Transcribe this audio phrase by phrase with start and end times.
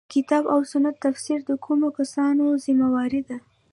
[0.01, 3.37] د کتاب او سنت تفسیر د کومو کسانو ذمه واري ده.